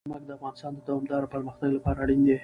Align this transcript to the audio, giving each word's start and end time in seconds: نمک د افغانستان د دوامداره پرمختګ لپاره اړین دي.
نمک 0.09 0.23
د 0.27 0.31
افغانستان 0.37 0.71
د 0.75 0.79
دوامداره 0.87 1.31
پرمختګ 1.33 1.69
لپاره 1.77 1.97
اړین 2.03 2.21
دي. 2.27 2.35